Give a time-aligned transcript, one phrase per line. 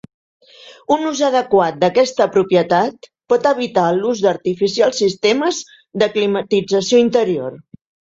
[0.93, 5.61] Un ús adequat d'aquesta propietat pot evitar l'ús d'artificials sistemes
[6.05, 7.61] de climatització interior.